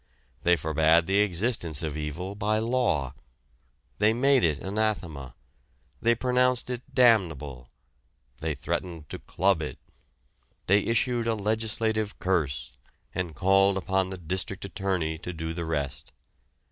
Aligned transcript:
They 0.41 0.55
forbade 0.55 1.05
the 1.05 1.19
existence 1.19 1.83
of 1.83 1.95
evil 1.95 2.33
by 2.33 2.57
law. 2.57 3.13
They 3.99 4.13
made 4.13 4.43
it 4.43 4.57
anathema. 4.57 5.35
They 6.01 6.15
pronounced 6.15 6.71
it 6.71 6.81
damnable. 6.91 7.69
They 8.39 8.55
threatened 8.55 9.09
to 9.09 9.19
club 9.19 9.61
it. 9.61 9.77
They 10.65 10.79
issued 10.79 11.27
a 11.27 11.35
legislative 11.35 12.17
curse, 12.17 12.77
and 13.13 13.35
called 13.35 13.77
upon 13.77 14.09
the 14.09 14.17
district 14.17 14.65
attorney 14.65 15.19
to 15.19 15.31
do 15.33 15.53
the 15.53 15.65
rest. 15.65 16.11